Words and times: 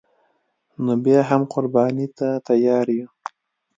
نو 0.83 0.93
بیا 1.03 1.19
هم 1.29 1.41
قربانی 1.53 2.07
ته 2.17 2.27
تیار 2.47 2.87
یو 2.97 3.07